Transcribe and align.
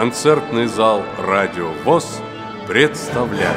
Концертный 0.00 0.66
зал 0.66 1.02
«Радио 1.18 1.72
ВОЗ» 1.84 2.22
представляет 2.66 3.54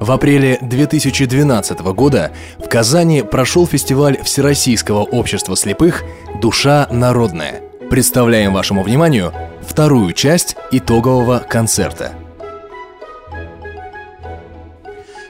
В 0.00 0.10
апреле 0.10 0.56
2012 0.62 1.80
года 1.80 2.32
в 2.56 2.66
Казани 2.66 3.20
прошел 3.20 3.66
фестиваль 3.66 4.22
Всероссийского 4.22 5.02
общества 5.02 5.54
слепых 5.54 6.02
«Душа 6.40 6.88
народная». 6.90 7.60
Представляем 7.90 8.54
вашему 8.54 8.82
вниманию 8.82 9.34
вторую 9.60 10.14
часть 10.14 10.56
итогового 10.70 11.40
концерта. 11.40 12.14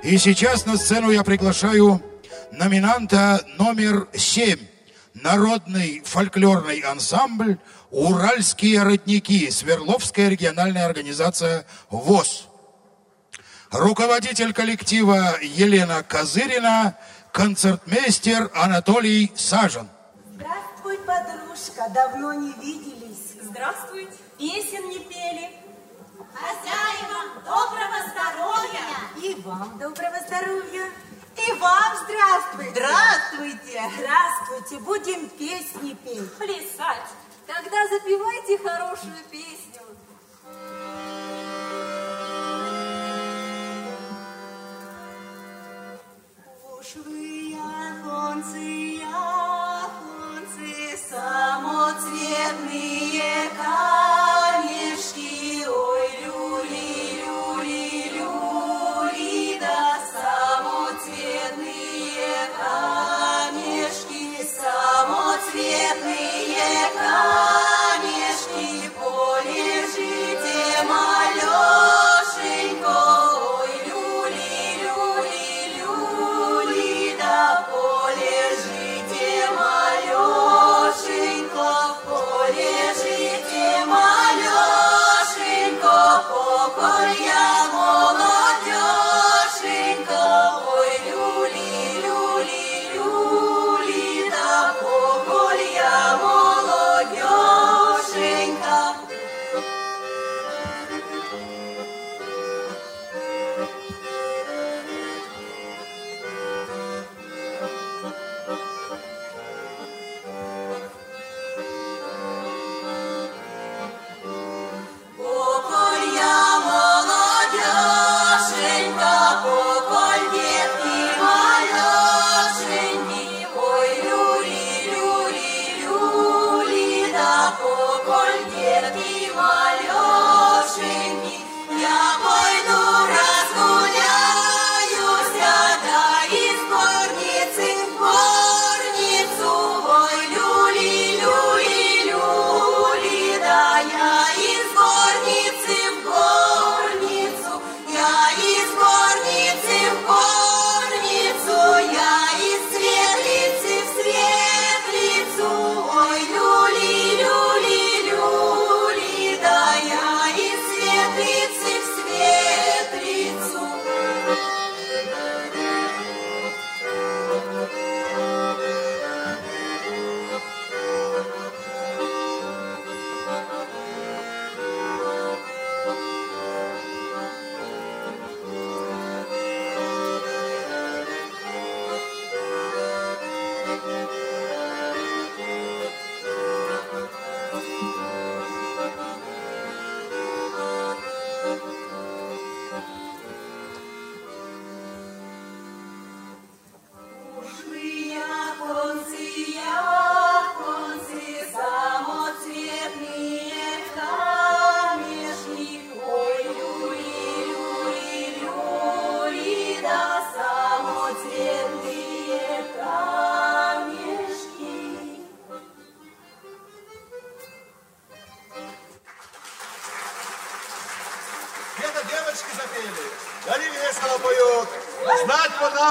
И 0.04 0.16
сейчас 0.16 0.64
на 0.64 0.76
сцену 0.76 1.10
я 1.10 1.24
приглашаю 1.24 2.00
номинанта 2.52 3.44
номер 3.58 4.08
семь. 4.14 4.60
Народный 5.14 6.02
фольклорный 6.04 6.80
ансамбль 6.80 7.58
«Уральские 7.90 8.82
родники», 8.82 9.50
Свердловская 9.50 10.28
региональная 10.28 10.86
организация 10.86 11.66
ВОЗ. 11.90 12.48
Руководитель 13.70 14.54
коллектива 14.54 15.36
Елена 15.42 16.02
Козырина, 16.02 16.96
концертмейстер 17.32 18.50
Анатолий 18.54 19.32
Сажен. 19.34 19.88
Здравствуй, 20.34 20.98
подружка, 20.98 21.90
давно 21.94 22.32
не 22.32 22.52
виделись. 22.52 23.36
Здравствуйте. 23.42 24.12
Песен 24.38 24.88
не 24.88 24.98
пели. 24.98 25.50
Хозяевам 26.32 27.44
доброго 27.44 27.98
здоровья. 28.10 29.22
И 29.22 29.40
вам 29.42 29.78
доброго 29.78 30.16
здоровья. 30.26 30.86
И 31.36 31.52
вам 31.52 31.96
здравствуйте. 32.04 32.70
Здравствуйте. 32.70 33.80
Здравствуйте. 33.96 34.78
Будем 34.84 35.28
песни 35.30 35.96
петь. 36.04 36.34
Плясать. 36.36 37.08
Тогда 37.46 37.88
запевайте 37.88 38.58
хорошую 38.58 39.24
песню. 39.30 39.82
Ушлые 46.78 47.56
оконцы, 47.58 49.02
оконцы, 49.04 50.70
самоцветные 51.08 52.62
камешки, 53.56 54.11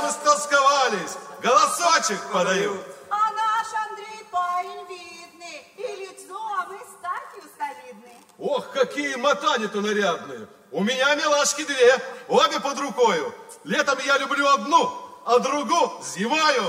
нам 0.01 0.09
истолсковались, 0.09 1.17
голосочек 1.41 2.21
подают. 2.31 2.81
А 3.09 3.31
наш 3.31 3.67
Андрей 3.89 4.25
парень 4.31 4.87
видный, 4.87 5.65
и 5.77 6.05
лицом, 6.05 6.73
и 6.73 6.79
статью 6.79 7.49
солидный. 7.57 8.17
Ох, 8.37 8.71
какие 8.71 9.15
мотани-то 9.15 9.81
нарядные. 9.81 10.47
У 10.71 10.83
меня 10.83 11.15
милашки 11.15 11.63
две, 11.63 11.97
обе 12.27 12.59
под 12.59 12.79
рукою. 12.79 13.33
Летом 13.63 13.99
я 14.05 14.17
люблю 14.17 14.47
одну, 14.47 14.91
а 15.25 15.39
другу 15.39 16.01
зимою. 16.03 16.63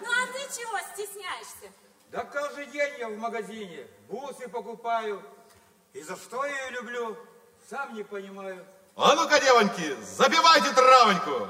Ну 0.00 0.08
а 0.10 0.26
ты 0.32 0.60
чего 0.60 0.78
стесняешься? 0.92 1.72
Да 2.10 2.24
каждый 2.24 2.66
день 2.66 2.94
я 2.98 3.08
в 3.08 3.16
магазине 3.16 3.86
бусы 4.08 4.48
покупаю. 4.48 5.22
И 5.94 6.02
за 6.02 6.16
что 6.16 6.44
я 6.44 6.66
ее 6.66 6.70
люблю, 6.72 7.16
сам 7.70 7.94
не 7.94 8.02
понимаю. 8.02 8.66
А 8.96 9.14
ну-ка, 9.14 9.40
девоньки, 9.40 9.96
забивайте 10.02 10.70
травоньку. 10.72 11.48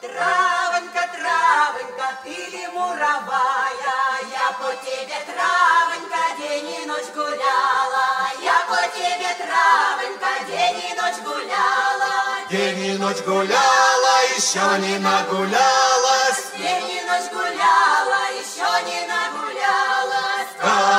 Травонька, 0.00 1.02
травонька, 1.12 2.08
ты 2.24 2.36
ли 2.52 2.66
муровая? 2.68 4.16
Я 4.32 4.48
по 4.58 4.70
тебе, 4.82 5.18
травонька, 5.26 6.24
день 6.38 6.70
и 6.70 6.86
ночь 6.86 7.10
гуляла. 7.14 8.32
Я 8.42 8.58
по 8.66 8.80
тебе, 8.96 9.34
травонька, 9.36 10.32
день 10.48 10.80
и 10.90 10.94
ночь 10.94 11.20
гуляла. 11.22 12.12
День 12.50 12.84
и 12.86 12.98
ночь 12.98 13.20
гуляла, 13.26 14.14
еще 14.34 14.66
не 14.78 14.98
нагулялась. 14.98 16.52
День 16.56 16.90
и 16.92 17.02
ночь 17.02 17.30
гуляла, 17.30 18.20
еще 18.40 18.68
не 18.86 19.00
нагулялась. 19.06 19.29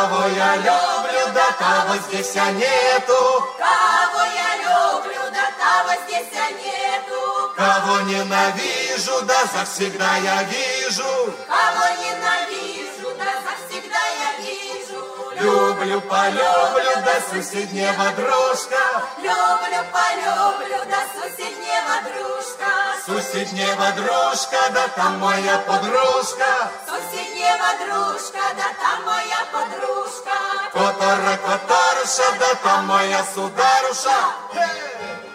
Кого 0.01 0.25
я 0.29 0.55
люблю, 0.55 1.31
да 1.31 1.51
того 1.59 1.95
здесь 2.07 2.35
а 2.35 2.51
нету. 2.53 3.45
Кого 3.55 4.23
я 4.33 4.49
люблю, 4.63 5.21
да 5.29 5.45
того 5.61 5.93
здесь 6.07 6.33
а 6.33 6.49
нету. 6.57 7.53
Кого 7.55 7.99
ненавижу, 8.09 9.21
да 9.27 9.45
завсегда 9.53 10.15
я 10.17 10.41
вижу. 10.41 11.03
Кого 11.45 11.85
ненавижу, 12.01 13.15
да 13.15 13.31
завсегда 13.45 14.03
я 14.23 14.43
вижу. 14.43 15.05
Люблю, 15.39 16.01
полюблю, 16.01 16.93
да 17.05 17.21
соседнего 17.29 18.11
дружка. 18.15 19.03
Люблю, 19.17 19.81
полюблю, 19.93 20.79
да 20.89 21.01
соседнего 21.13 21.95
дружка. 22.07 22.90
Соседнего 23.05 23.91
дружка, 23.93 24.69
да 24.73 24.87
там 24.95 25.17
моя 25.17 25.57
подружка. 25.59 26.71
Соседнего 26.85 27.69
дружка, 27.79 28.39
да 28.55 28.69
там 28.79 29.05
моя 29.05 29.41
подружка. 29.51 30.37
Котора, 30.71 31.37
которша, 31.37 32.39
да 32.39 32.55
там 32.63 32.85
моя 32.85 33.23
сударуша. 33.33 34.19
Травонька, 34.53 35.30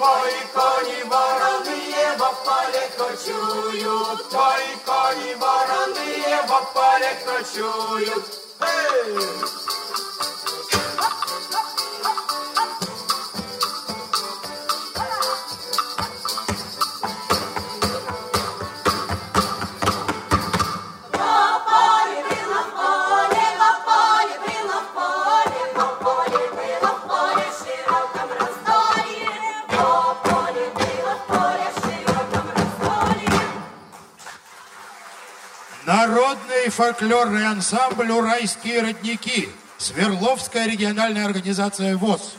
Твои 0.00 0.40
кони 0.54 1.02
вороные 1.10 2.16
в 2.16 2.28
поле 2.44 2.84
кочуют, 2.96 4.28
Твои 4.30 4.74
кони 4.86 5.34
вороные 5.34 6.42
в 6.46 6.72
поле 6.72 7.12
кочуют. 7.24 8.24
Эй! 8.60 9.59
Фольклорный 36.80 37.46
ансамбль 37.46 38.10
«Уральские 38.10 38.80
родники», 38.80 39.50
Свердловская 39.76 40.66
региональная 40.66 41.26
организация 41.26 41.94
ВОЗ. 41.94 42.36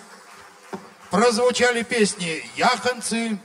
Прозвучали 1.11 1.83
песни 1.83 2.43
«Яхонцы», 2.55 3.37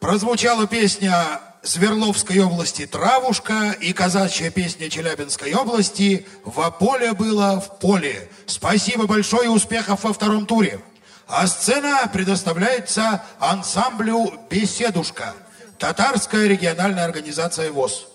прозвучала 0.00 0.66
песня 0.66 1.40
Свердловской 1.62 2.40
области 2.40 2.84
«Травушка» 2.84 3.76
и 3.80 3.92
казачья 3.92 4.50
песня 4.50 4.90
Челябинской 4.90 5.54
области 5.54 6.26
«Во 6.44 6.72
поле 6.72 7.12
было 7.12 7.60
в 7.60 7.78
поле». 7.78 8.28
Спасибо 8.46 9.06
большое 9.06 9.44
и 9.44 9.54
успехов 9.54 10.02
во 10.02 10.12
втором 10.12 10.46
туре. 10.46 10.80
А 11.28 11.46
сцена 11.46 12.10
предоставляется 12.12 13.22
ансамблю 13.38 14.34
«Беседушка», 14.50 15.34
татарская 15.78 16.48
региональная 16.48 17.04
организация 17.04 17.70
ВОЗ. 17.70 18.07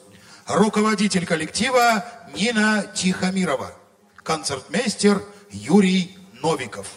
Руководитель 0.47 1.25
коллектива 1.25 2.05
Нина 2.35 2.85
Тихомирова. 2.93 3.73
Концертмейстер 4.17 5.23
Юрий 5.51 6.17
Новиков. 6.41 6.87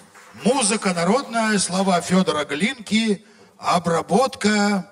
Музыка 0.44 0.92
народная, 0.92 1.58
слова 1.58 2.00
Федора 2.00 2.44
Глинки, 2.44 3.24
обработка 3.58 4.90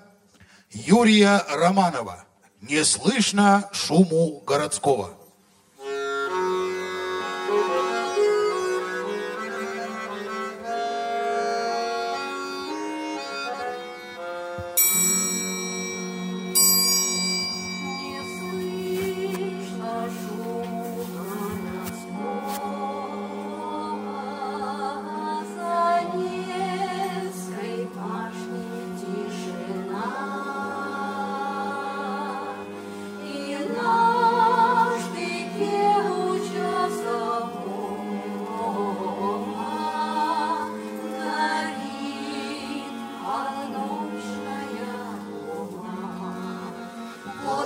Юрия 0.70 1.44
Романова. 1.50 2.25
Не 2.61 2.84
слышно 2.84 3.68
шуму 3.73 4.40
городского. 4.46 5.18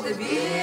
to 0.09 0.15
be. 0.15 0.58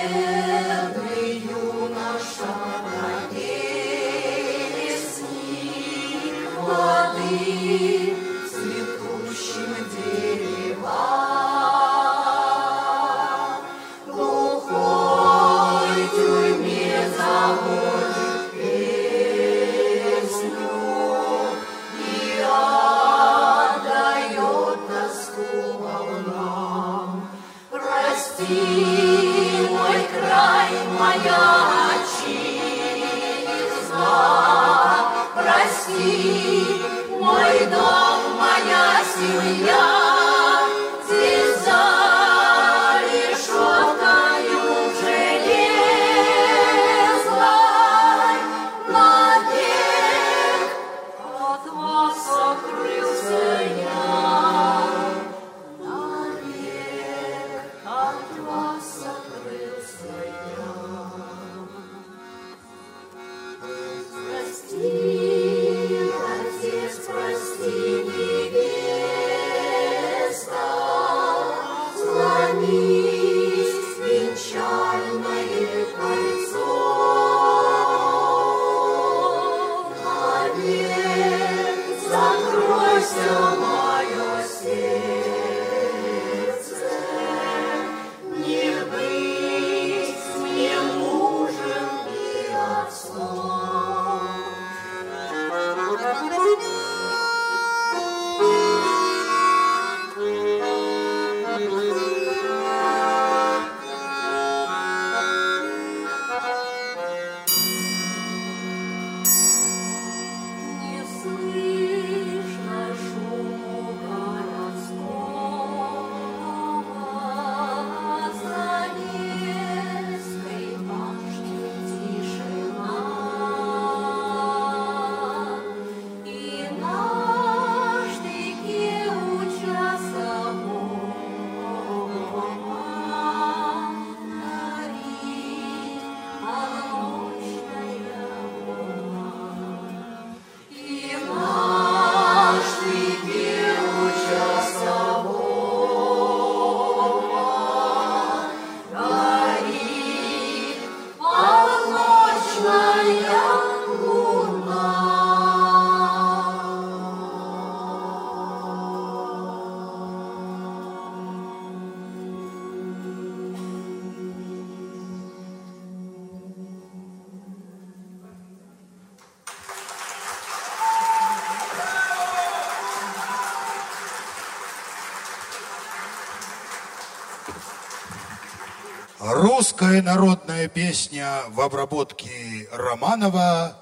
Русская 179.57 180.01
народная 180.01 180.67
песня 180.67 181.43
в 181.51 181.61
обработке 181.61 182.67
Романова 182.73 183.77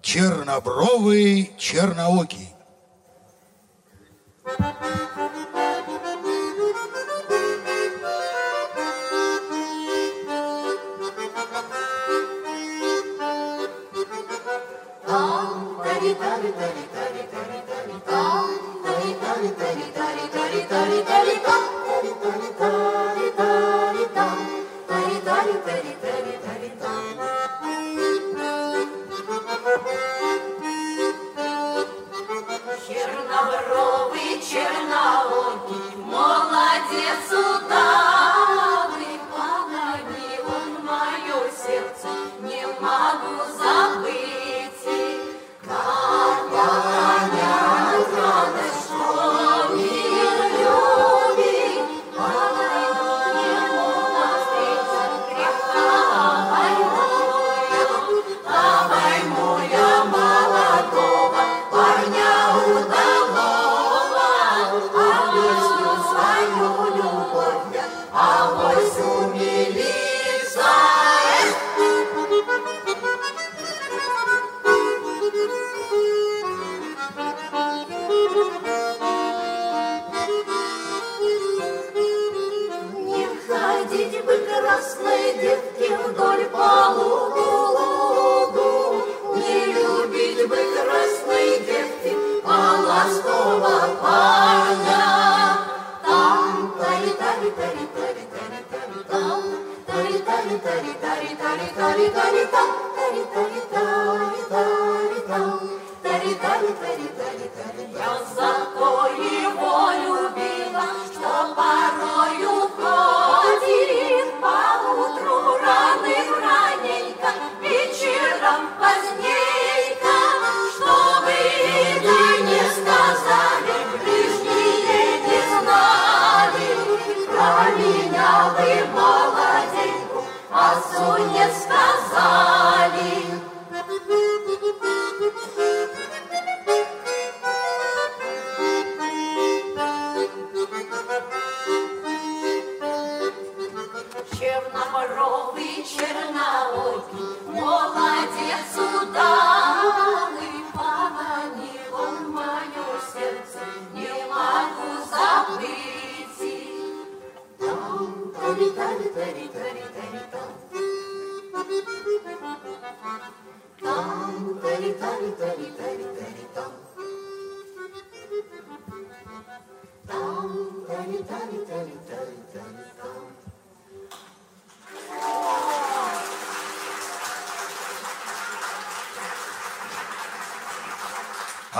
«Чернобровый 0.00 1.50
черноокий». 1.58 2.50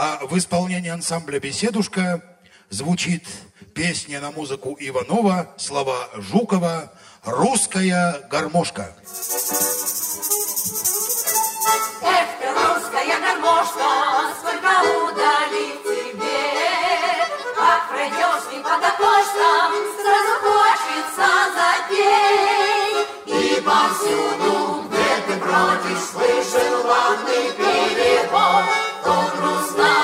А 0.01 0.25
в 0.27 0.37
исполнении 0.37 0.91
ансамбля 0.91 1.41
«Беседушка» 1.41 2.23
звучит 2.69 3.27
песня 3.75 4.21
на 4.21 4.31
музыку 4.31 4.77
Иванова, 4.79 5.55
слова 5.57 6.09
Жукова 6.15 6.93
«Русская 7.25 8.29
гармошка». 8.31 8.95
сразу 19.33 20.35
хочется 20.45 21.29
запеть. 21.57 23.09
И 23.27 23.61
повсюду, 23.61 24.85
где 24.89 25.11
ты 25.27 25.35
бродишь, 25.41 26.05
слышен 26.13 26.87
ладный 26.87 27.53
перебор. 27.53 28.63
То 29.05 29.15
грустно, 29.37 29.95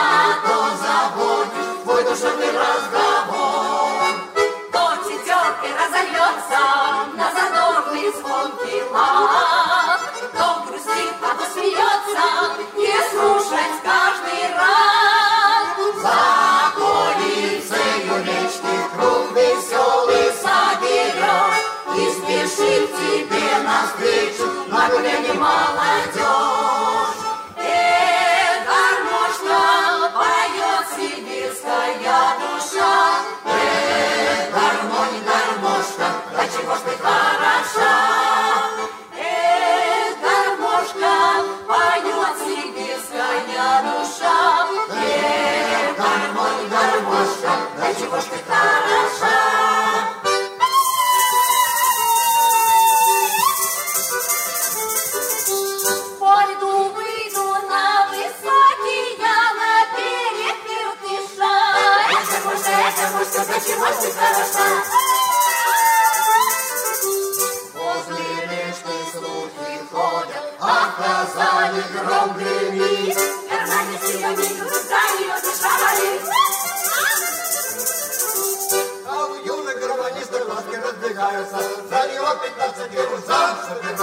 то 0.45 0.57
заботишь, 0.83 1.83
твой 1.85 2.03
душевный 2.05 2.53
разговор. 2.53 3.91
То 4.73 4.85
тетеркой 5.05 5.73
разольется 5.81 6.63
на 7.15 7.27
задорный 7.33 8.13
звонкий 8.13 8.83
лад. 8.93 10.01
То 10.33 10.47
грустит, 10.67 11.15
а 11.23 11.35
то 11.35 11.45
смеется, 11.53 12.27
не 12.77 12.97
слушать 13.11 13.77
каждый 13.83 14.55
раз. 14.55 15.04
Mama. 25.45 25.94
loves 83.35 83.69
the 83.69 83.94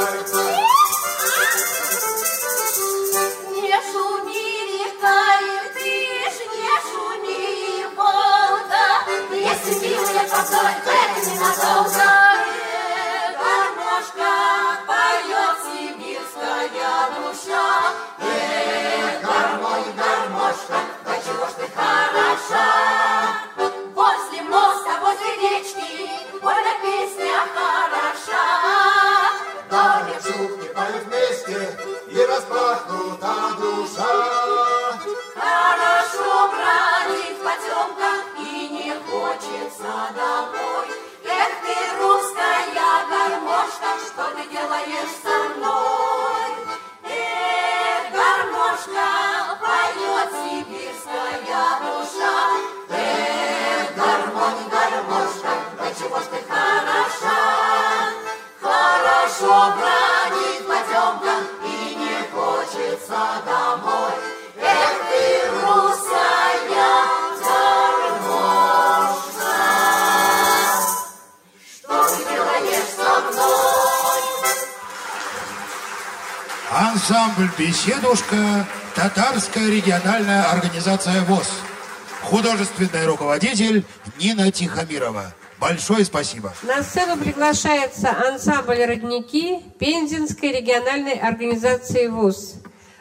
ансамбль 77.31 77.49
«Беседушка» 77.57 78.67
Татарская 78.95 79.69
региональная 79.69 80.43
организация 80.51 81.21
ВОЗ. 81.23 81.47
Художественный 82.23 83.05
руководитель 83.05 83.85
Нина 84.19 84.51
Тихомирова. 84.51 85.33
Большое 85.57 86.03
спасибо. 86.03 86.53
На 86.63 86.83
сцену 86.83 87.17
приглашается 87.17 88.09
ансамбль 88.09 88.83
«Родники» 88.83 89.61
Пензенской 89.79 90.51
региональной 90.51 91.13
организации 91.13 92.07
ВУЗ. 92.07 92.55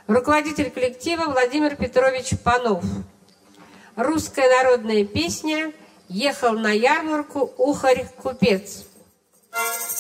Руководитель 0.07 0.71
коллектива 0.71 1.25
Владимир 1.25 1.75
Петрович 1.77 2.31
Панов. 2.45 2.85
Русская 3.97 4.49
народная 4.49 5.05
песня 5.05 5.73
«Ехал 6.09 6.53
на 6.53 6.71
ярмарку 6.71 7.53
ухарь-купец». 7.57 8.85
Thank 9.53 9.91
you. 9.95 10.00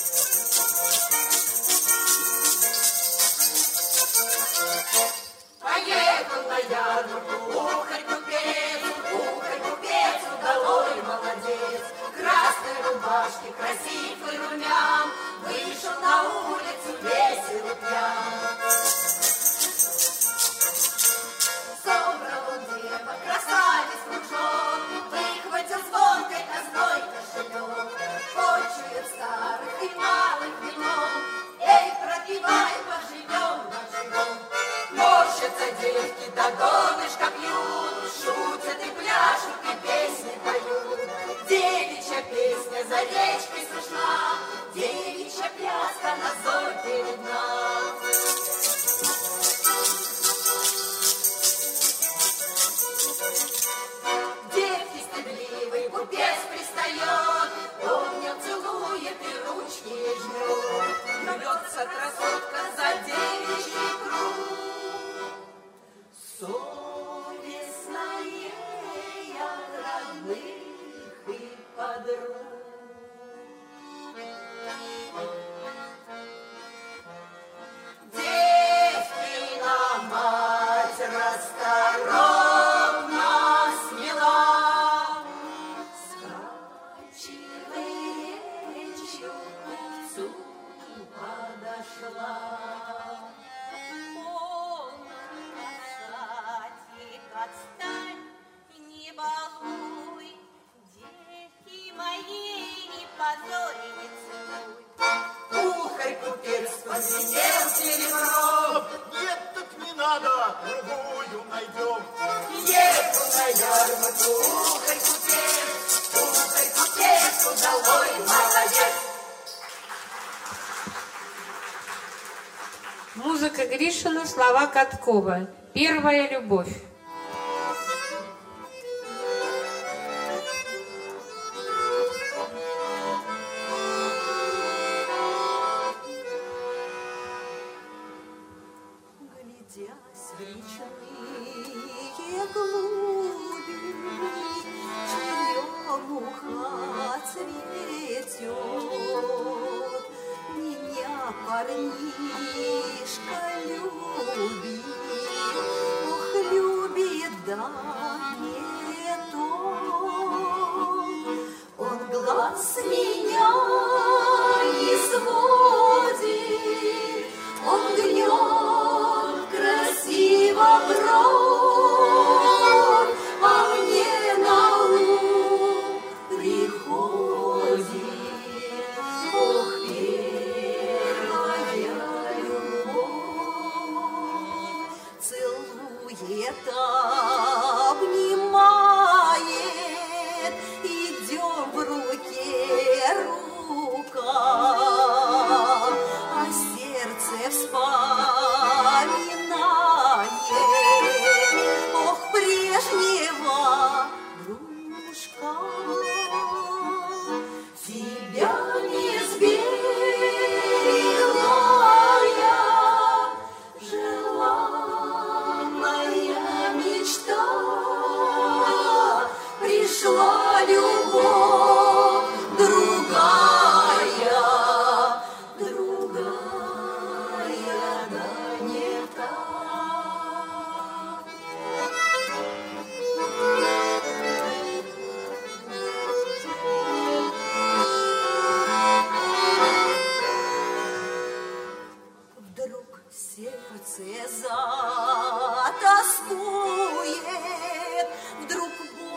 Слова 125.02 125.20
Каткова. 125.30 125.48
Первая 125.72 126.28
любовь. 126.30 126.89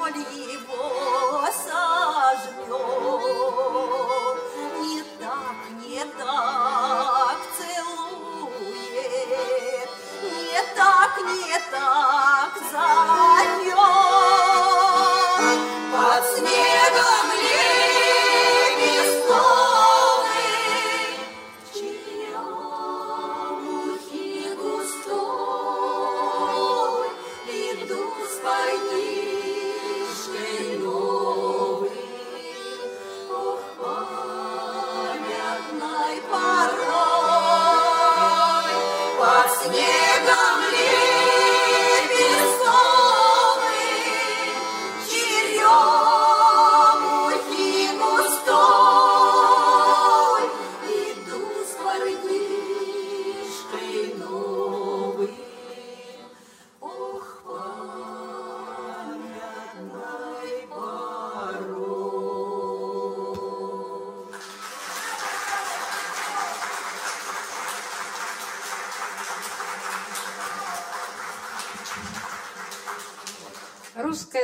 morning. 0.03 0.42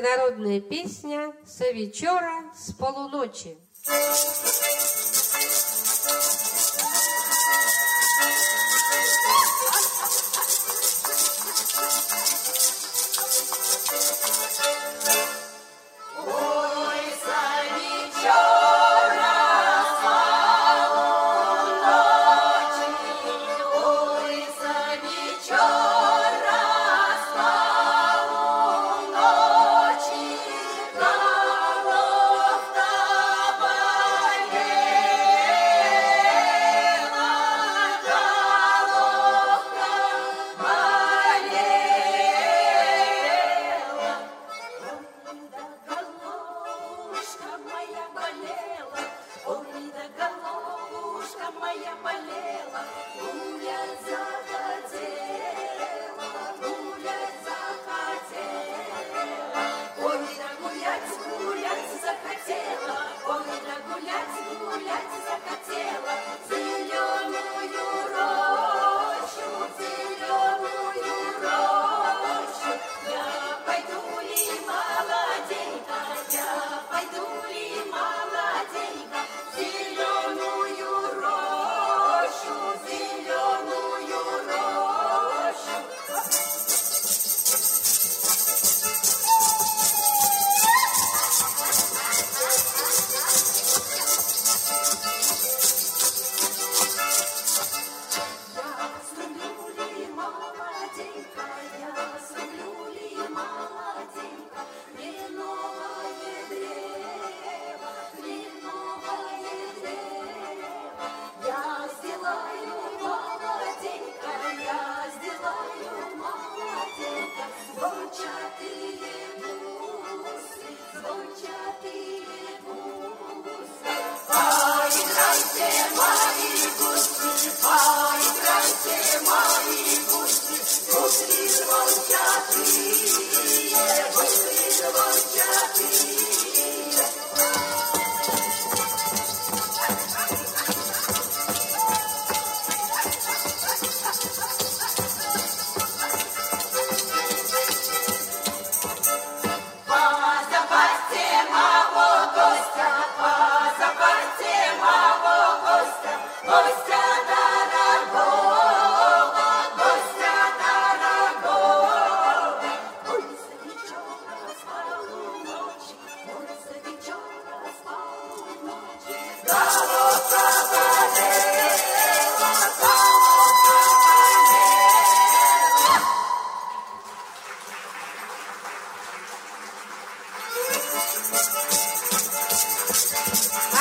Народная 0.02 0.62
песня 0.62 1.34
«Со 1.46 1.72
вечера 1.72 2.54
с 2.56 2.72
полуночи». 2.74 3.58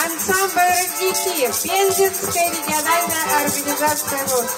Ансамбль 0.05 0.61
«Родники», 0.61 1.47
Пензенская 1.63 2.49
региональная 2.51 3.27
организация 3.45 4.23
ВОЗ. 4.29 4.51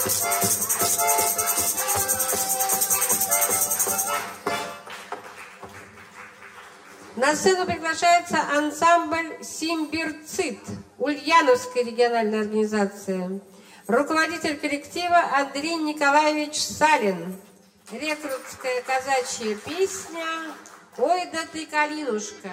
На 7.16 7.34
сцену 7.34 7.66
приглашается 7.66 8.38
ансамбль 8.56 9.38
«Симбирцит» 9.42 10.60
Ульяновской 11.00 11.84
региональной 11.84 12.42
организации. 12.42 13.40
Руководитель 13.86 14.58
коллектива 14.58 15.18
Андрей 15.34 15.76
Николаевич 15.76 16.56
Салин. 16.56 17.40
Рекрутская 17.90 18.82
казачья 18.82 19.56
песня 19.64 20.26
«Ой 20.98 21.22
да 21.32 21.38
ты, 21.50 21.64
Калинушка». 21.64 22.50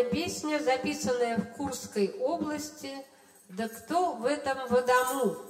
Народная 0.00 0.04
песня, 0.04 0.58
записанная 0.62 1.38
в 1.38 1.56
Курской 1.56 2.14
области. 2.20 2.90
Да 3.48 3.68
кто 3.68 4.12
в 4.12 4.24
этом 4.24 4.58
водому? 4.68 5.49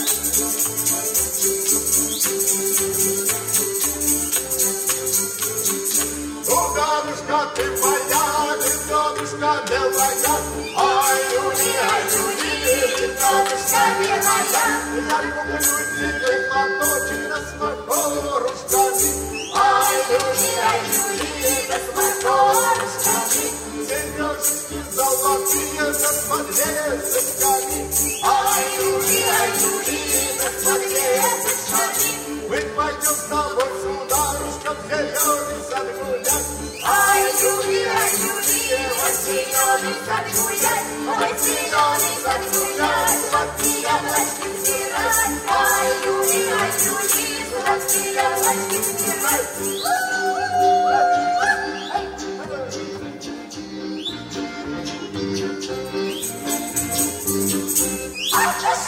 Луганушка, 7.31 7.55
ты 7.55 7.63
моя, 7.71 8.31
лебедушка 9.63 10.31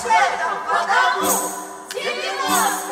это 0.09 0.49
потому? 0.67 1.51
Девяносто 1.93 2.92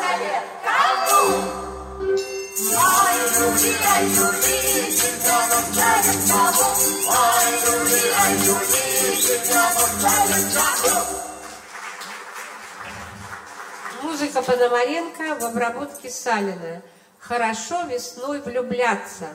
Музыка 14.02 14.42
Пономаренко 14.42 15.40
в 15.40 15.44
обработке 15.44 16.08
Салина. 16.08 16.82
Хорошо 17.18 17.82
весной 17.86 18.40
влюбляться. 18.40 19.30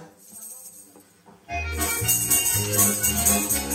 Загорели 1.49 3.66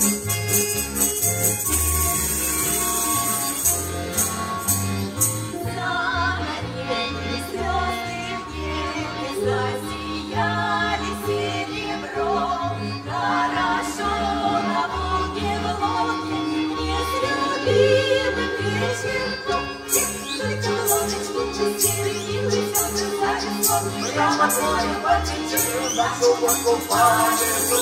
chama 24.22 24.46
hoje 24.46 24.94
pra 25.00 25.20
te 25.20 25.34
tirar 25.48 26.16
Sou 26.20 26.34
uma 26.34 26.54
covarde 26.54 27.44
do 27.68 27.76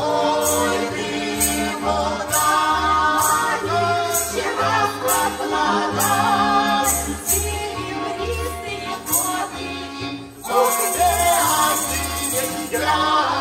Oi, 0.00 0.78
primordial 0.92 2.08
Tirar 4.32 4.88
pra 5.02 5.22
planar 5.38 6.86
Filho 7.26 8.08
de 8.18 8.32
senhor 8.64 9.48
Ouve 10.50 10.88
as 11.58 11.80
minhas 12.30 12.70
graças 12.70 13.37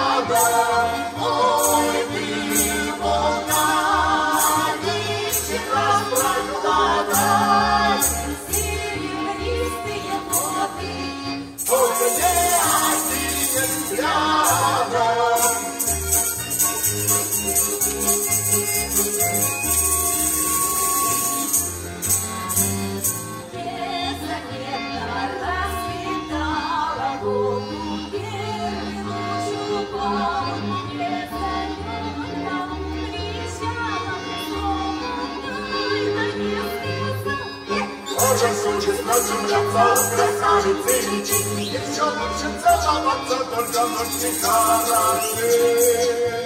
się 38.39 38.55
służyć, 38.61 39.05
nocą 39.05 39.33
na 39.41 39.95
kresami 40.15 40.73
wyliczyć. 40.85 41.45
Nie 41.55 41.79
wciągnąć 41.79 42.41
się, 42.41 42.49
co 42.61 42.93
ma, 42.93 43.15
co 43.29 43.45
wolno, 43.45 44.03
nie 44.21 44.41
karany. 44.41 46.36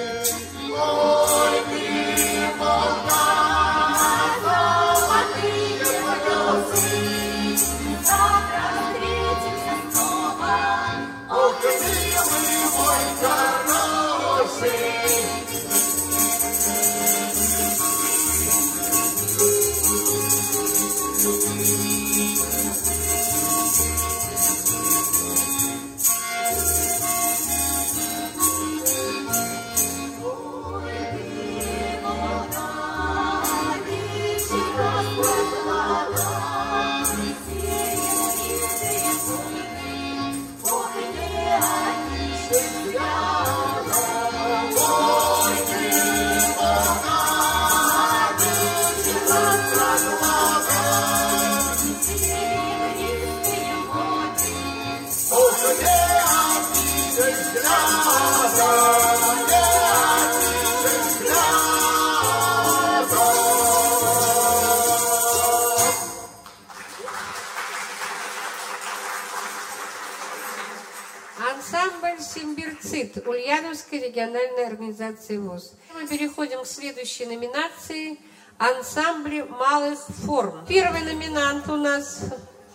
Ульяновской 73.51 73.99
региональной 73.99 74.65
организации 74.65 75.35
ВОЗ. 75.35 75.73
Мы 75.93 76.07
переходим 76.07 76.63
к 76.63 76.67
следующей 76.67 77.25
номинации 77.25 78.17
«Ансамбли 78.57 79.41
малых 79.41 79.99
форм». 80.25 80.65
Первый 80.69 81.01
номинант 81.01 81.67
у 81.67 81.75
нас 81.75 82.21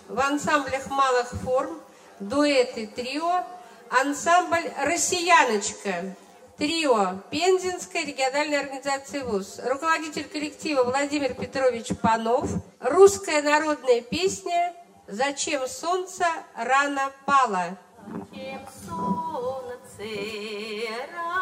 в 0.07 0.19
ансамблях 0.19 0.85
малых 0.91 1.31
форм 1.43 1.81
дуэты 2.19 2.85
трио 2.85 3.43
ансамбль 3.89 4.71
«Россияночка». 4.83 6.15
Трио 6.59 7.23
Пензенской 7.31 8.05
региональной 8.05 8.59
организации 8.59 9.23
ВУЗ. 9.23 9.61
Руководитель 9.63 10.25
коллектива 10.25 10.83
Владимир 10.83 11.33
Петрович 11.33 11.87
Панов. 12.03 12.51
Русская 12.79 13.41
народная 13.41 14.01
песня 14.01 14.75
«Зачем 15.07 15.67
солнце 15.67 16.25
рано 16.55 17.11
пало». 17.25 17.77
Зачем 18.31 18.61
солнце 18.87 19.66
será. 19.97 21.36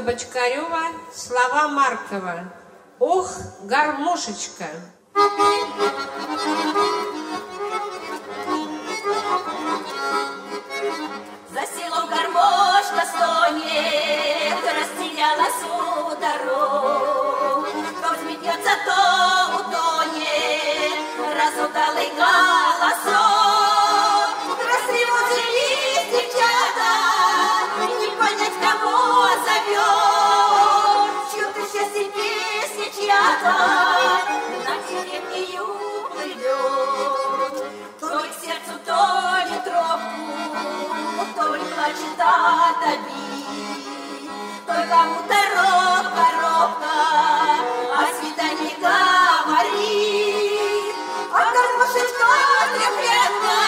Бочкарева, 0.00 0.82
слова 1.14 1.68
Маркова. 1.68 2.44
Ох, 2.98 3.30
гармошечка. 3.70 4.66
За 5.14 6.69
тропку, 41.60 41.66
то 41.66 41.66
ли 41.66 41.72
плачет 41.74 42.20
от 42.20 42.82
обид. 42.82 43.46
Той 44.66 44.82
кому-то 44.88 45.38
робко, 45.56 46.24
робко 46.42 46.94
о 47.96 48.02
свидании 48.18 48.74
говорит. 48.80 50.00
А 51.32 51.34
гармошечка 51.52 52.32
трехлетка, 52.74 53.58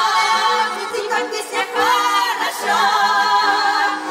ты 0.92 0.98
как 1.08 1.24
песня 1.30 1.64
хороша, 1.74 2.82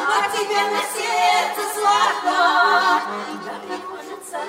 а 0.08 0.30
тебе 0.32 0.62
на 0.72 0.82
сердце 0.94 1.62
сладко, 1.74 2.38
да 3.46 3.54
тревожится 3.66 4.40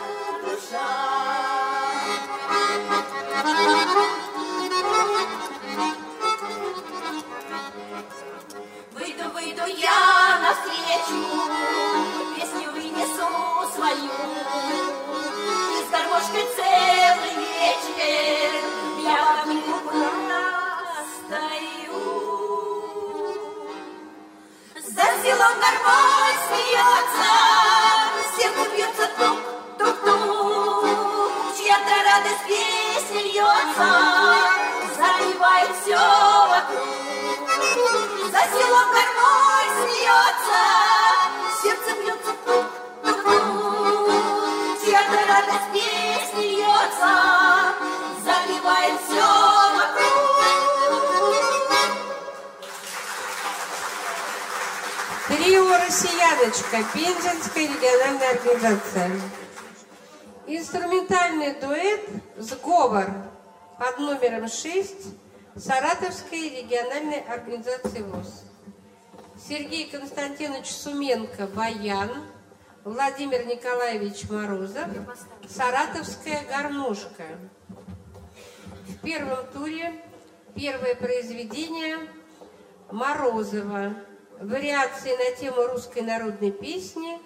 Выйду, 9.22 9.34
выйду 9.34 9.66
я 9.78 10.40
навстречу, 10.42 11.20
песню 12.34 12.72
вынесу 12.72 13.28
свою. 13.72 14.10
И 15.70 15.84
с 15.84 15.90
гармошкой 15.90 16.44
целый 16.56 17.34
вечер 17.38 18.52
я 19.04 19.18
в 19.22 19.26
обнимку 19.42 19.76
простою. 20.82 22.00
За 24.76 25.06
селом 25.22 25.54
гармонь 25.60 26.40
смеется, 26.48 27.32
сердце 28.36 28.64
бьется 28.74 29.06
тук-тук-тук. 29.18 30.31
Радость 32.14 32.44
песня 32.46 33.20
льется, 33.22 33.90
заливает 34.98 35.70
все 35.80 35.96
вокруг. 36.52 37.48
За 38.30 38.42
селом 38.52 38.88
гармонь 38.92 39.72
смеется, 39.80 40.60
сердце 41.62 41.90
бьется 42.02 42.32
тук-тук-тук. 42.44 44.08
Чья-то 44.84 45.18
радость 45.26 45.70
песни 45.72 46.44
льется, 46.56 47.12
заливает 48.22 48.96
все 49.06 49.30
вокруг. 49.78 50.36
Трио 55.28 55.64
«Россияночка», 55.78 56.76
Пензенская 56.92 57.68
региональная 57.68 58.30
организация. 58.32 59.10
Инструментальный 60.54 61.54
дуэт 61.54 62.10
«Сговор» 62.36 63.10
под 63.78 63.98
номером 63.98 64.48
6 64.48 64.94
Саратовской 65.56 66.60
региональной 66.60 67.20
организации 67.20 68.02
ВОЗ. 68.02 68.44
Сергей 69.48 69.88
Константинович 69.88 70.66
Суменко 70.66 71.46
«Баян», 71.46 72.10
Владимир 72.84 73.46
Николаевич 73.46 74.28
Морозов 74.28 74.88
«Саратовская 75.48 76.44
гармошка». 76.46 77.24
В 78.88 78.98
первом 79.02 79.46
туре 79.54 80.02
первое 80.54 80.94
произведение 80.96 81.96
Морозова. 82.90 83.94
Вариации 84.38 85.16
на 85.16 85.34
тему 85.34 85.66
русской 85.68 86.02
народной 86.02 86.50
песни 86.50 87.18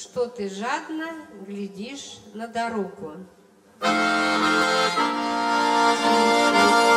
«Что 0.00 0.28
ты 0.28 0.48
жадно 0.48 1.06
глядишь 1.44 2.18
на 2.32 2.46
дорогу». 2.46 3.26
Thank 6.60 6.87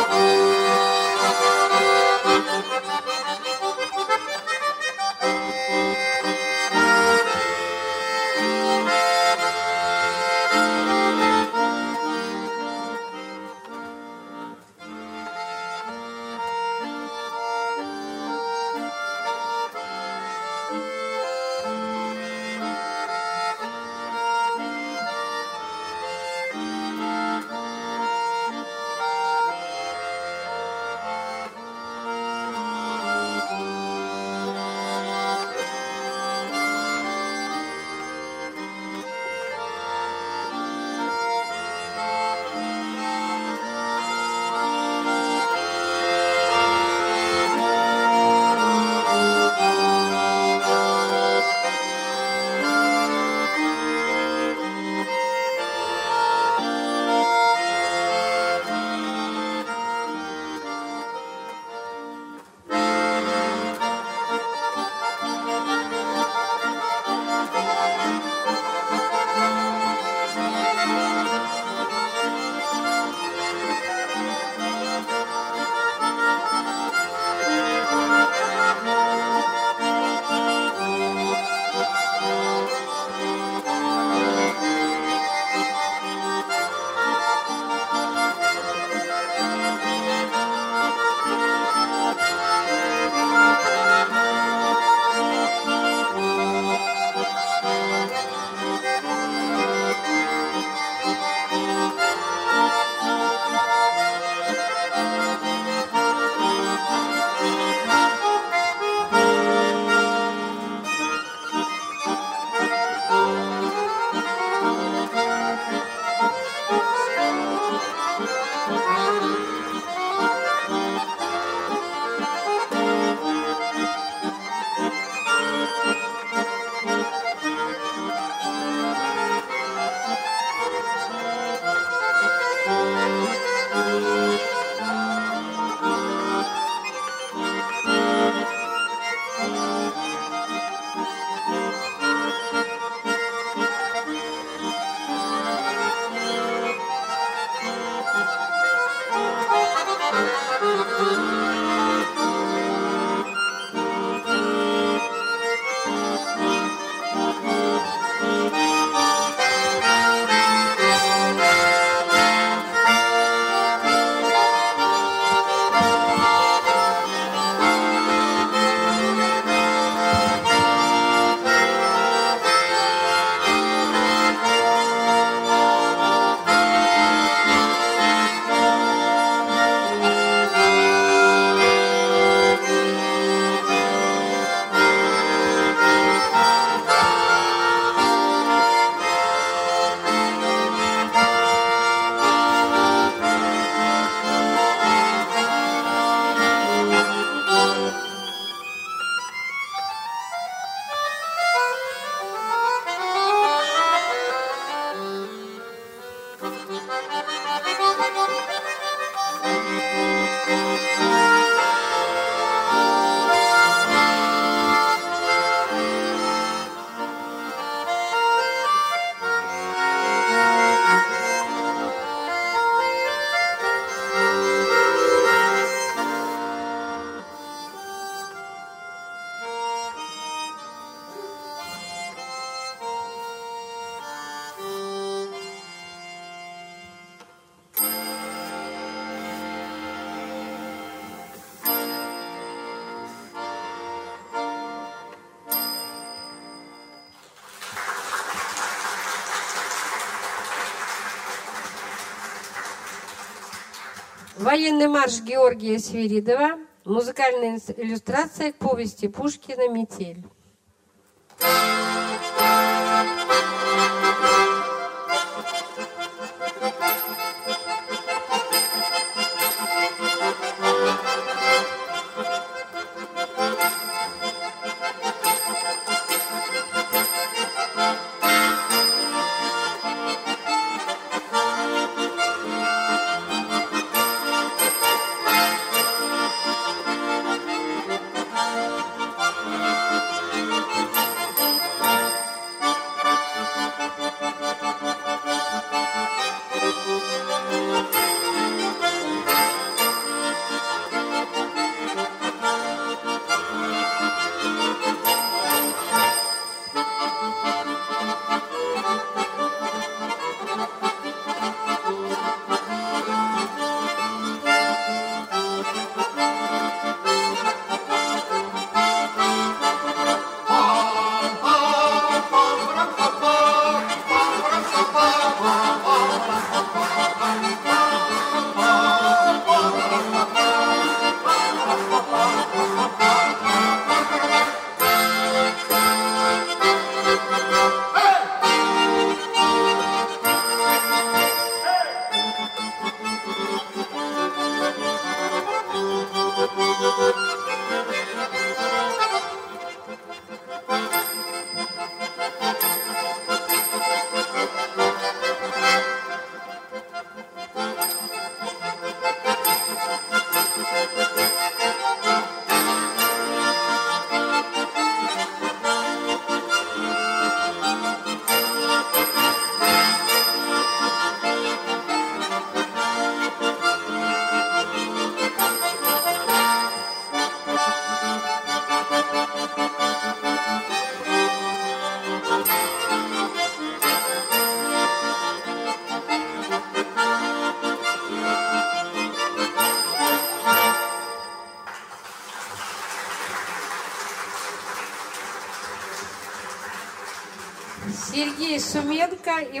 Военный 254.52 254.86
марш 254.86 255.22
Георгия 255.22 255.78
Свиридова. 255.78 256.58
Музыкальная 256.84 257.58
иллюстрация 257.78 258.52
к 258.52 258.56
повести 258.56 259.08
Пушкина 259.08 259.66
«Метель». 259.70 260.26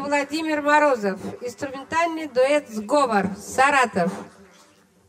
Владимир 0.02 0.62
Морозов. 0.62 1.20
Инструментальный 1.40 2.26
дуэт 2.26 2.68
«Сговор», 2.68 3.26
Саратов. 3.38 4.12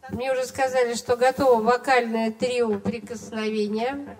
Мне 0.09 0.31
уже 0.31 0.45
сказали, 0.45 0.93
что 0.93 1.17
готово 1.17 1.63
вокальное 1.63 2.31
трио 2.31 2.79
«Прикосновение». 2.79 4.17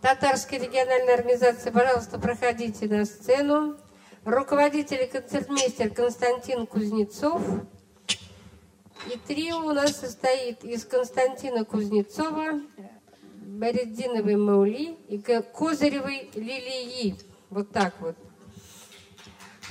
Татарская 0.00 0.60
региональная 0.60 1.14
организация, 1.14 1.72
пожалуйста, 1.72 2.18
проходите 2.18 2.86
на 2.86 3.04
сцену. 3.04 3.76
Руководитель 4.24 5.02
и 5.02 5.06
концертмейстер 5.06 5.90
Константин 5.90 6.66
Кузнецов. 6.66 7.42
И 9.12 9.18
трио 9.26 9.58
у 9.58 9.72
нас 9.72 9.96
состоит 9.96 10.62
из 10.62 10.84
Константина 10.84 11.64
Кузнецова, 11.64 12.60
Барединовой 13.34 14.36
Маули 14.36 14.96
и 15.08 15.18
Ко- 15.18 15.42
Козыревой 15.42 16.30
Лилии. 16.34 17.16
Вот 17.50 17.72
так 17.72 17.94
вот. 18.00 18.16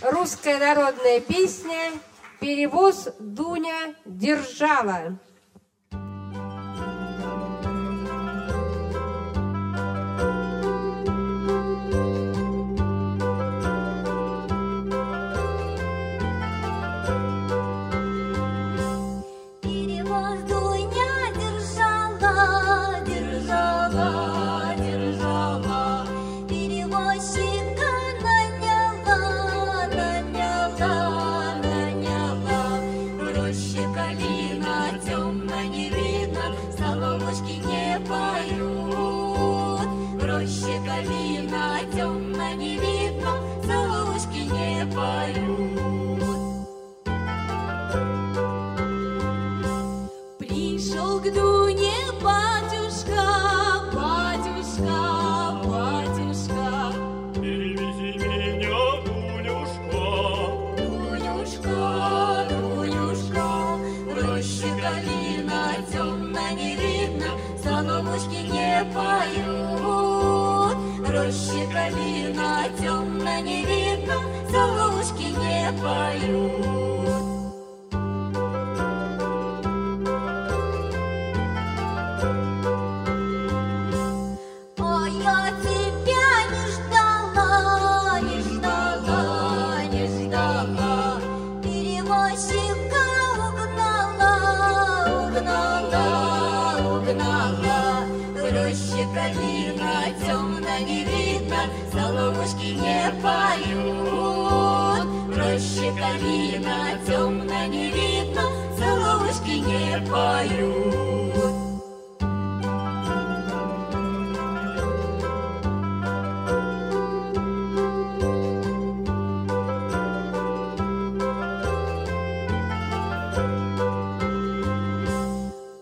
Русская 0.01 0.57
народная 0.57 1.19
песня 1.19 1.91
«Перевоз 2.39 3.07
Дуня 3.19 3.93
держала». 4.03 5.19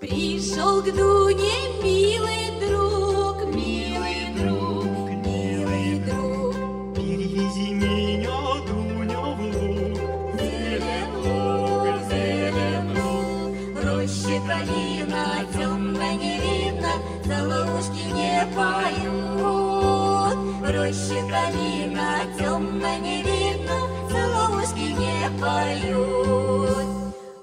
Пришел 0.09 0.81
к 0.81 0.85
Дуне 0.85 1.53
милый 1.83 2.49
друг, 2.67 3.45
милый 3.53 4.33
друг, 4.35 5.07
милый 5.23 5.99
друг. 5.99 6.55
Перевези 6.95 7.73
меня, 7.75 8.39
Дуня, 8.65 9.19
в 9.19 9.39
луг. 9.39 9.99
Зелен 10.33 11.09
луг, 11.23 11.95
зелен 12.09 12.87
луг. 12.97 13.53
Рощи 13.85 14.41
долина, 14.47 15.23
темно 15.53 16.09
не 16.13 16.33
видно, 16.39 16.91
Соловушки 17.23 18.03
не 18.11 18.47
поют. 18.55 20.37
Рощи 20.73 21.19
долина, 21.29 22.09
темно 22.35 22.93
не 22.97 23.21
видно, 23.21 23.77
Соловушки 24.09 24.87
не 24.89 25.29
поют. 25.39 26.87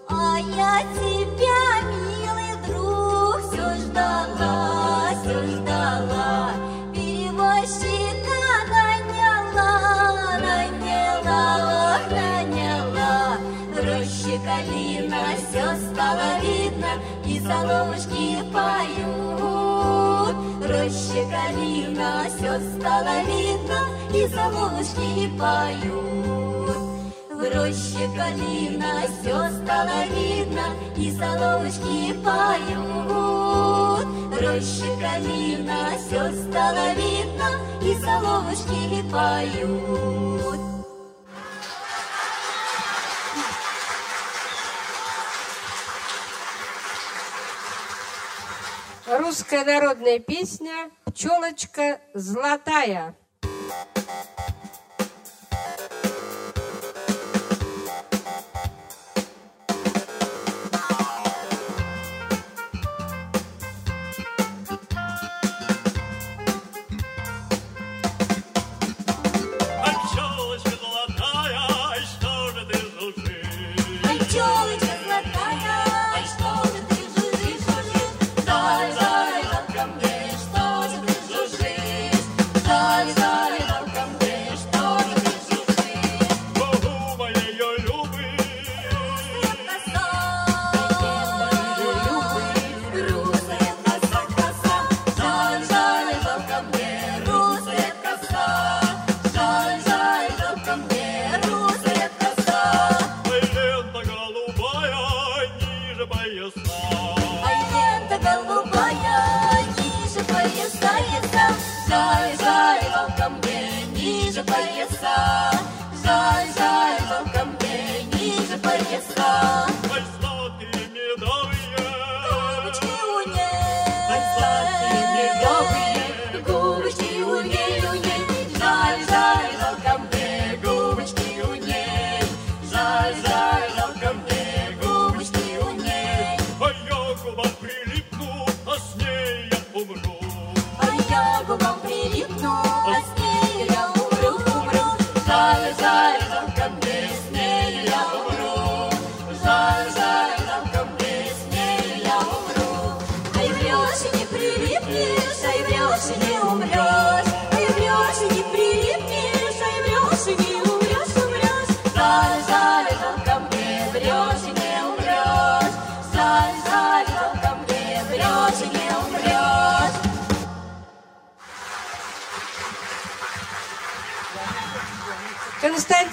А 0.09 0.39
я 0.41 0.83
тебе 0.95 1.16
соловочки 17.47 18.43
поют. 18.53 20.37
Роща 20.69 21.23
калина, 21.31 22.11
все 22.29 22.53
стало 22.75 23.17
видно, 23.27 23.81
и 24.13 24.29
соловочки 24.29 25.31
поют. 25.39 26.77
В 27.31 27.39
роще 27.39 28.05
калина 28.17 28.93
все 29.07 29.37
стало 29.63 29.99
видно, 30.11 30.67
и 30.97 31.11
соловочки 31.13 32.13
поют. 32.25 34.07
Роща 34.41 34.91
калина 35.01 35.81
все 35.99 36.23
стало 36.43 36.87
видно, 36.95 37.49
и 37.83 37.95
соловочки 38.03 39.03
поют. 39.13 40.66
Русская 49.27 49.65
народная 49.65 50.21
песня 50.21 50.89
«Пчелочка 51.05 52.01
золотая». 52.15 53.17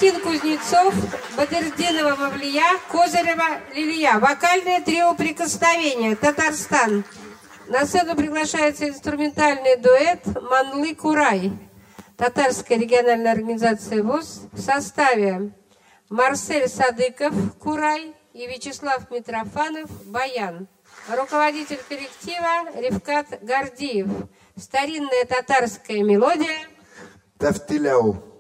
Константин 0.04 0.22
Кузнецов, 0.22 0.94
Бадердинова 1.38 2.16
Мавлия, 2.18 2.78
Козырева 2.92 3.62
Лилия. 3.74 4.20
Вокальное 4.20 4.82
трио 4.82 5.16
«Прикосновение», 5.16 6.18
Татарстан. 6.18 7.06
На 7.70 7.86
сцену 7.86 8.14
приглашается 8.14 8.90
инструментальный 8.90 9.78
дуэт 9.78 10.26
«Манлы 10.26 10.94
Курай». 10.94 11.54
Татарская 12.18 12.78
региональная 12.78 13.32
организация 13.32 14.04
ВОЗ 14.04 14.42
в 14.52 14.60
составе 14.60 15.54
Марсель 16.10 16.68
Садыков 16.68 17.34
Курай 17.60 18.14
и 18.34 18.46
Вячеслав 18.46 19.10
Митрофанов 19.10 19.90
Баян. 20.06 20.68
Руководитель 21.08 21.80
коллектива 21.88 22.70
Ревкат 22.76 23.42
Гордиев. 23.42 24.10
Старинная 24.58 25.24
татарская 25.24 26.04
мелодия. 26.04 26.68
Тафтиляу. 27.40 28.33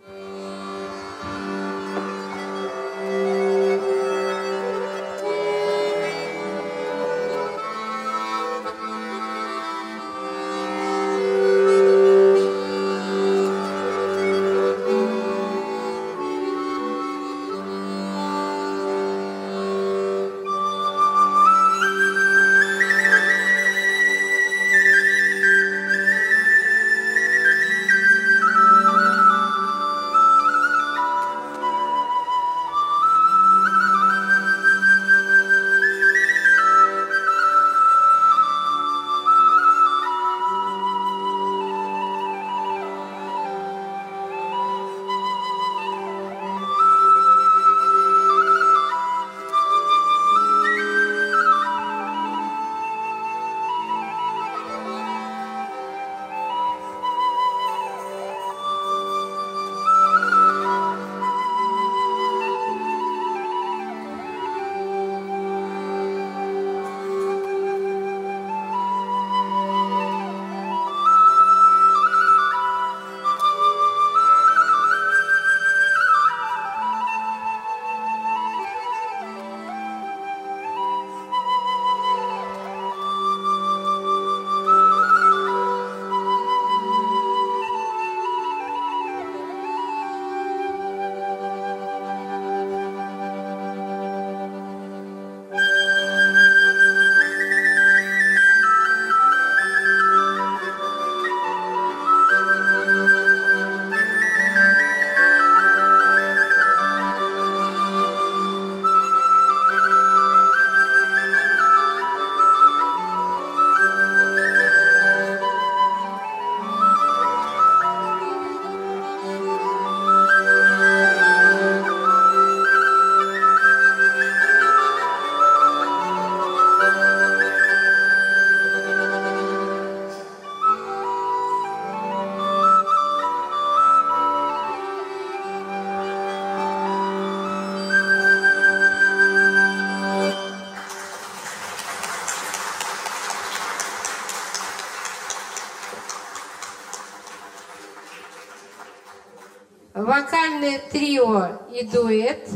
Вокальное 150.63 150.89
трио 150.91 151.59
и 151.73 151.85
дуэт 151.85 152.47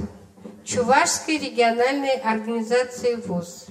Чувашской 0.64 1.40
региональной 1.40 2.16
организации 2.16 3.16
ВУЗ. 3.16 3.66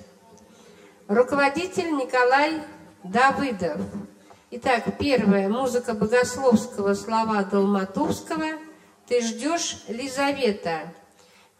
Руководитель 1.08 1.96
Николай 1.96 2.60
Давыдов. 3.02 3.80
Итак, 4.50 4.84
первое. 4.98 5.48
Музыка 5.48 5.94
богословского 5.94 6.92
слова 6.92 7.44
Долматовского. 7.44 8.58
Ты 9.08 9.22
ждешь 9.22 9.78
Лизавета. 9.88 10.92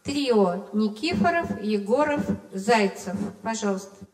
Трио 0.02 0.68
Никифоров, 0.74 1.62
Егоров, 1.62 2.26
Зайцев. 2.52 3.16
Пожалуйста. 3.42 4.05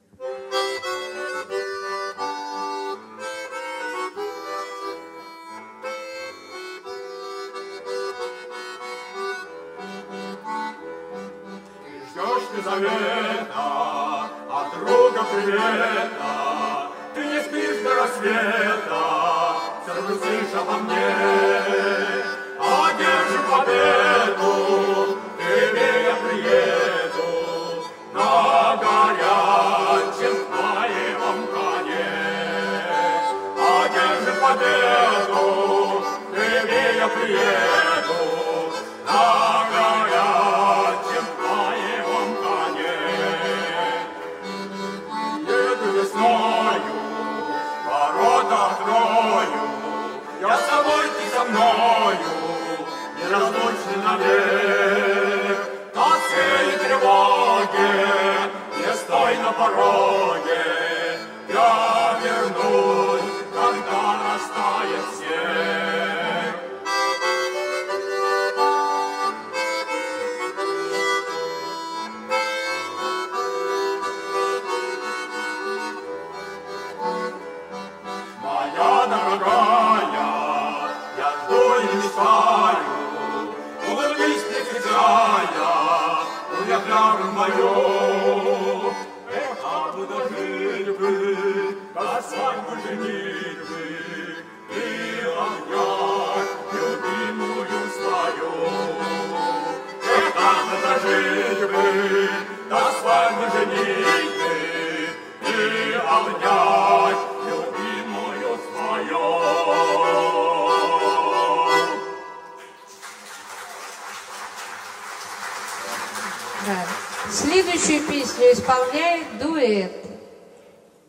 Исполняет 118.62 119.38
дуэт. 119.38 119.92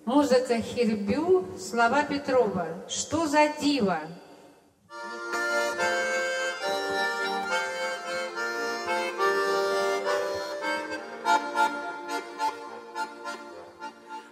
Музыка 0.05 0.59
Хербю, 0.59 1.45
слова 1.57 2.03
Петрова. 2.03 2.67
Что 2.89 3.25
за 3.27 3.47
диво? 3.61 3.99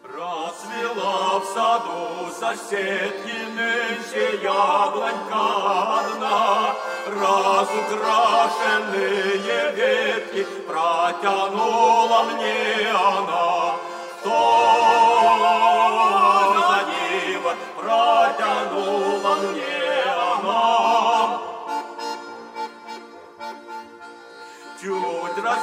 Расцвела 0.03 1.39
в 1.39 1.45
саду 1.53 2.32
соседки 2.39 3.38
нынче 3.55 4.39
яблонька 4.41 5.99
одна, 5.99 6.76
Разукрашенные 7.07 9.72
ветки 9.76 10.41
протянула 10.67 11.50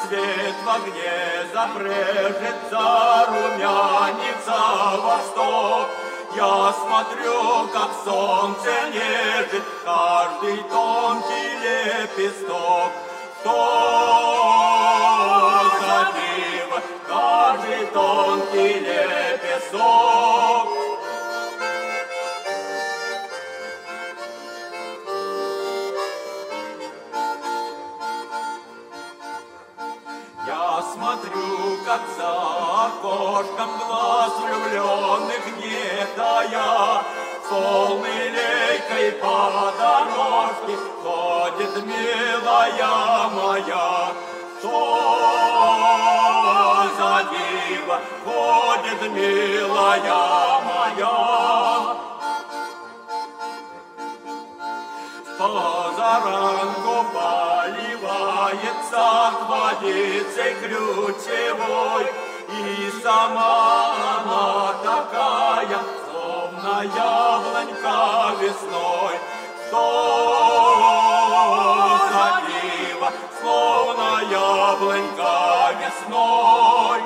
рассвет 0.09 0.55
в 0.65 0.69
огне 0.69 1.47
запрежется, 1.53 3.27
румянится 3.29 4.59
восток. 5.03 5.89
Я 6.37 6.75
смотрю, 6.75 7.69
как 7.73 7.91
солнце 8.05 8.71
нежит 8.93 9.65
каждый 9.85 10.59
тонкий 10.65 11.51
лепесток. 11.63 12.91
Что 13.41 13.99
диво, 16.15 16.79
каждый 17.09 17.87
тонкий 17.87 18.75
лепесток. 18.81 20.69
Я 30.47 30.83
смотрю, 30.95 31.79
как 31.85 32.03
за 32.17 32.31
окошком 32.87 33.71
глаз 33.87 34.33
влюбленных 34.39 35.45
нетая, 35.59 37.03
Полной 37.49 38.29
лейкой 38.29 39.13
по 39.13 39.73
дорожке 39.79 40.77
ходит 41.03 41.87
милая 41.87 43.29
моя. 43.31 43.98
Ходит 48.25 49.01
милая 49.13 50.61
моя? 50.67 51.97
Позаранку 55.39 56.97
поливается 57.15 59.05
водицей 59.49 60.53
ключевой, 60.61 62.05
И 62.51 62.91
сама 63.03 63.95
она 64.19 64.75
такая, 64.83 65.81
словно 66.05 66.75
яблонька 66.83 67.99
весной. 68.41 69.15
Что 69.69 69.85
за 72.11 72.27
диво, 72.49 73.09
словно 73.41 74.11
яблонька 74.29 75.35
весной. 75.79 77.01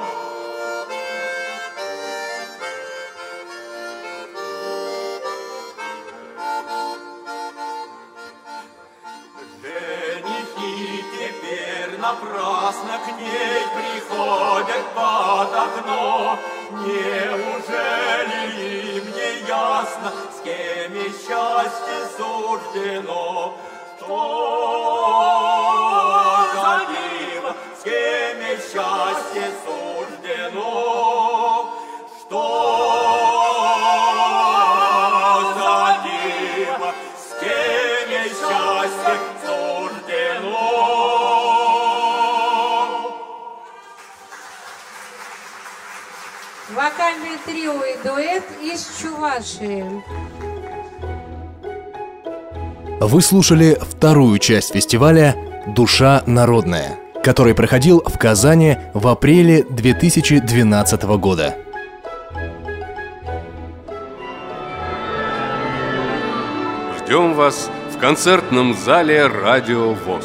Напрасно 12.13 12.99
к 13.05 13.07
ней 13.19 13.63
приходят 13.75 14.85
под 14.95 15.51
окно. 15.55 16.39
Неужели 16.71 18.41
им 18.97 19.05
не 19.07 19.31
ясно, 19.49 20.09
с 20.31 20.41
кем 20.43 20.93
и 20.95 21.09
счастье 21.11 22.01
суждено? 22.17 23.55
Что 23.99 24.19
за 26.55 26.75
диво, 26.91 27.53
с 27.79 27.83
кем 27.83 28.39
и 28.41 28.53
счастье 28.57 29.47
суждено? 29.65 30.71
Что 32.21 32.92
трио 47.45 47.75
и 47.83 48.03
дуэт 48.03 48.45
из 48.63 48.89
Чувашии. 49.01 49.85
Вы 53.01 53.21
слушали 53.21 53.77
вторую 53.81 54.39
часть 54.39 54.73
фестиваля 54.73 55.35
«Душа 55.67 56.23
народная», 56.27 56.99
который 57.25 57.55
проходил 57.55 58.01
в 58.01 58.17
Казани 58.19 58.77
в 58.95 59.09
апреле 59.09 59.65
2012 59.65 61.03
года. 61.19 61.57
Ждем 66.99 67.35
вас 67.35 67.69
в 67.95 67.99
концертном 67.99 68.75
зале 68.75 69.27
«Радио 69.27 69.95
ВОЗ». 69.95 70.25